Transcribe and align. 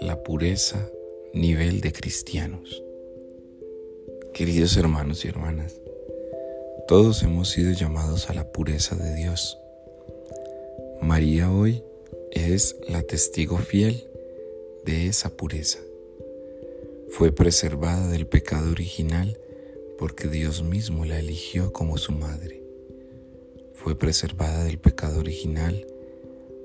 La 0.00 0.22
pureza, 0.24 0.90
nivel 1.34 1.82
de 1.82 1.92
cristianos. 1.92 2.82
Queridos 4.32 4.76
hermanos 4.78 5.24
y 5.24 5.28
hermanas, 5.28 5.80
todos 6.86 7.22
hemos 7.22 7.50
sido 7.50 7.72
llamados 7.72 8.30
a 8.30 8.34
la 8.34 8.50
pureza 8.52 8.96
de 8.96 9.14
Dios. 9.16 9.58
María 11.02 11.52
hoy 11.52 11.82
es 12.30 12.76
la 12.88 13.02
testigo 13.02 13.58
fiel 13.58 14.08
de 14.86 15.08
esa 15.08 15.36
pureza. 15.36 15.80
Fue 17.10 17.32
preservada 17.32 18.08
del 18.08 18.26
pecado 18.26 18.70
original 18.70 19.38
porque 19.98 20.28
Dios 20.28 20.62
mismo 20.62 21.04
la 21.04 21.18
eligió 21.18 21.72
como 21.72 21.98
su 21.98 22.12
madre. 22.12 22.67
Fue 23.78 23.96
preservada 23.96 24.64
del 24.64 24.78
pecado 24.78 25.20
original 25.20 25.86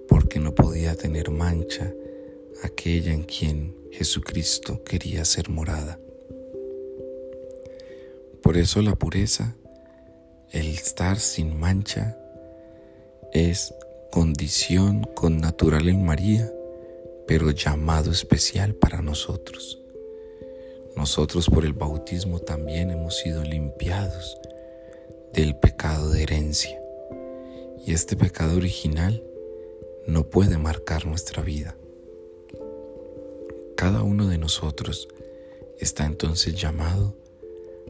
porque 0.07 0.39
no 0.39 0.55
podía 0.55 0.95
tener 0.95 1.29
mancha 1.29 1.93
aquella 2.63 3.13
en 3.13 3.21
quien 3.23 3.75
Jesucristo 3.91 4.83
quería 4.83 5.23
ser 5.23 5.49
morada. 5.49 5.99
Por 8.41 8.57
eso 8.57 8.81
la 8.81 8.95
pureza, 8.95 9.55
el 10.51 10.67
estar 10.69 11.19
sin 11.19 11.55
mancha, 11.55 12.17
es 13.31 13.75
condición 14.11 15.03
con 15.13 15.37
natural 15.37 15.89
en 15.89 16.03
María, 16.03 16.51
pero 17.27 17.51
llamado 17.51 18.09
especial 18.09 18.73
para 18.73 19.03
nosotros. 19.03 19.79
Nosotros 20.95 21.47
por 21.47 21.63
el 21.63 21.73
bautismo 21.73 22.39
también 22.39 22.89
hemos 22.89 23.17
sido 23.17 23.43
limpiados 23.43 24.39
del 25.31 25.55
pecado 25.55 26.09
de 26.09 26.23
herencia. 26.23 26.82
Y 27.85 27.93
este 27.93 28.15
pecado 28.15 28.57
original 28.57 29.23
no 30.07 30.29
puede 30.29 30.57
marcar 30.57 31.05
nuestra 31.05 31.43
vida. 31.43 31.75
Cada 33.75 34.03
uno 34.03 34.27
de 34.27 34.37
nosotros 34.37 35.07
está 35.79 36.05
entonces 36.05 36.55
llamado 36.55 37.15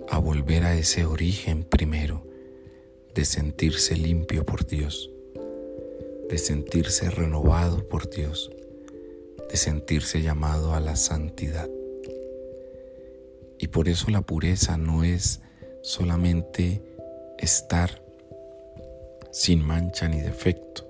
a 0.09 0.17
volver 0.17 0.63
a 0.63 0.75
ese 0.75 1.05
origen 1.05 1.63
primero 1.63 2.23
de 3.13 3.25
sentirse 3.25 3.95
limpio 3.95 4.45
por 4.45 4.65
Dios 4.65 5.13
de 6.33 6.39
sentirse 6.39 7.11
renovado 7.11 7.87
por 7.87 8.09
Dios, 8.09 8.51
de 9.51 9.55
sentirse 9.55 10.23
llamado 10.23 10.73
a 10.73 10.79
la 10.79 10.95
santidad. 10.95 11.69
Y 13.59 13.67
por 13.67 13.87
eso 13.87 14.09
la 14.09 14.21
pureza 14.21 14.77
no 14.77 15.03
es 15.03 15.41
solamente 15.83 16.81
estar 17.37 18.02
sin 19.33 19.61
mancha 19.61 20.07
ni 20.07 20.21
defecto, 20.21 20.87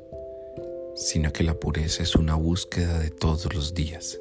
sino 0.94 1.33
que 1.33 1.44
la 1.44 1.55
pureza 1.55 2.03
es 2.03 2.16
una 2.16 2.36
búsqueda 2.36 3.00
de 3.00 3.09
todos 3.09 3.52
los 3.55 3.73
días. 3.73 4.19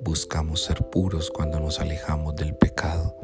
Buscamos 0.00 0.62
ser 0.62 0.88
puros 0.88 1.30
cuando 1.30 1.60
nos 1.60 1.80
alejamos 1.80 2.34
del 2.36 2.54
pecado. 2.54 3.14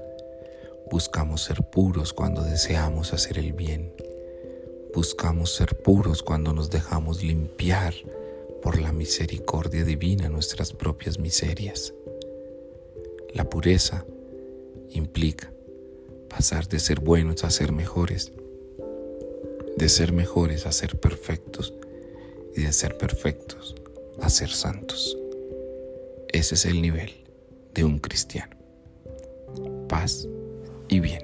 Buscamos 0.91 1.43
ser 1.45 1.63
puros 1.63 2.13
cuando 2.13 2.43
deseamos 2.43 3.15
hacer 3.15 3.39
el 3.39 3.55
bien 3.55 3.95
Buscamos 4.95 5.53
ser 5.55 5.77
puros 5.77 6.23
cuando 6.23 6.53
nos 6.55 6.71
dejamos 6.71 7.23
limpiar 7.23 7.95
por 8.63 8.81
la 8.81 8.91
misericordia 8.91 9.85
divina 9.85 10.29
nuestras 10.29 10.73
propias 10.73 11.19
miserias. 11.19 11.93
La 13.35 13.49
pureza 13.49 14.07
implica 14.91 15.53
pasar 16.29 16.67
de 16.69 16.81
ser 16.81 17.01
buenos 17.01 17.45
a 17.45 17.51
ser 17.51 17.71
mejores, 17.73 18.33
de 19.79 19.89
ser 19.89 20.13
mejores 20.13 20.67
a 20.67 20.73
ser 20.73 20.99
perfectos 20.99 21.73
y 22.57 22.63
de 22.63 22.73
ser 22.73 22.99
perfectos 22.99 23.77
a 24.21 24.29
ser 24.29 24.51
santos. 24.51 25.17
Ese 26.33 26.57
es 26.57 26.67
el 26.67 26.83
nivel 26.83 27.13
de 27.75 27.85
un 27.85 28.01
cristiano. 28.01 28.57
Paz 29.89 30.27
y 30.89 30.99
bien. 30.99 31.23